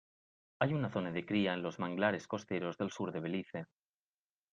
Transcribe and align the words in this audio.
Hay 0.59 0.73
una 0.73 0.89
zona 0.89 1.11
de 1.11 1.27
cría 1.27 1.53
en 1.53 1.61
los 1.61 1.77
manglares 1.77 2.27
costeros 2.27 2.75
del 2.75 2.89
sur 2.89 3.11
de 3.11 3.19
Belice. 3.19 3.67